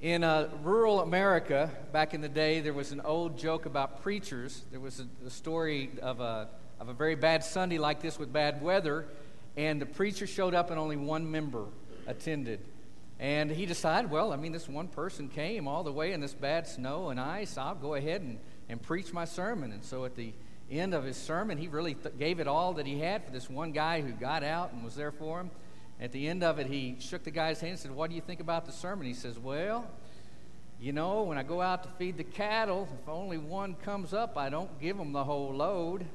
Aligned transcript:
In 0.00 0.24
uh, 0.24 0.48
rural 0.62 1.00
America, 1.00 1.70
back 1.92 2.14
in 2.14 2.22
the 2.22 2.28
day, 2.28 2.60
there 2.60 2.72
was 2.72 2.90
an 2.90 3.02
old 3.02 3.36
joke 3.36 3.66
about 3.66 4.02
preachers. 4.02 4.62
There 4.70 4.80
was 4.80 5.00
a, 5.00 5.26
a 5.26 5.28
story 5.28 5.90
of 6.00 6.20
a, 6.20 6.48
of 6.80 6.88
a 6.88 6.94
very 6.94 7.16
bad 7.16 7.44
Sunday 7.44 7.76
like 7.76 8.00
this 8.00 8.18
with 8.18 8.32
bad 8.32 8.62
weather, 8.62 9.06
and 9.58 9.78
the 9.78 9.84
preacher 9.84 10.26
showed 10.26 10.54
up 10.54 10.70
and 10.70 10.80
only 10.80 10.96
one 10.96 11.30
member 11.30 11.66
attended. 12.06 12.60
And 13.18 13.50
he 13.50 13.66
decided, 13.66 14.10
well, 14.10 14.32
I 14.32 14.36
mean, 14.36 14.52
this 14.52 14.66
one 14.66 14.88
person 14.88 15.28
came 15.28 15.68
all 15.68 15.84
the 15.84 15.92
way 15.92 16.12
in 16.12 16.20
this 16.22 16.32
bad 16.32 16.66
snow 16.66 17.10
and 17.10 17.20
ice. 17.20 17.58
I'll 17.58 17.74
go 17.74 17.92
ahead 17.92 18.22
and, 18.22 18.38
and 18.70 18.80
preach 18.80 19.12
my 19.12 19.26
sermon. 19.26 19.70
And 19.70 19.84
so 19.84 20.06
at 20.06 20.16
the 20.16 20.32
end 20.70 20.94
of 20.94 21.04
his 21.04 21.18
sermon, 21.18 21.58
he 21.58 21.68
really 21.68 21.92
th- 21.92 22.16
gave 22.18 22.40
it 22.40 22.48
all 22.48 22.72
that 22.74 22.86
he 22.86 23.00
had 23.00 23.22
for 23.22 23.32
this 23.32 23.50
one 23.50 23.72
guy 23.72 24.00
who 24.00 24.12
got 24.12 24.44
out 24.44 24.72
and 24.72 24.82
was 24.82 24.94
there 24.94 25.12
for 25.12 25.40
him. 25.40 25.50
At 26.00 26.12
the 26.12 26.28
end 26.28 26.42
of 26.42 26.58
it, 26.58 26.66
he 26.66 26.96
shook 26.98 27.24
the 27.24 27.30
guy's 27.30 27.60
hand 27.60 27.72
and 27.72 27.78
said, 27.78 27.90
What 27.90 28.08
do 28.08 28.16
you 28.16 28.22
think 28.22 28.40
about 28.40 28.64
the 28.64 28.72
sermon? 28.72 29.06
He 29.06 29.12
says, 29.12 29.38
Well, 29.38 29.86
you 30.80 30.92
know, 30.92 31.24
when 31.24 31.36
I 31.36 31.42
go 31.42 31.60
out 31.60 31.82
to 31.82 31.90
feed 31.90 32.16
the 32.16 32.24
cattle, 32.24 32.88
if 33.02 33.06
only 33.06 33.36
one 33.36 33.74
comes 33.74 34.14
up, 34.14 34.38
I 34.38 34.48
don't 34.48 34.80
give 34.80 34.96
them 34.96 35.12
the 35.12 35.24
whole 35.24 35.54
load. 35.54 36.06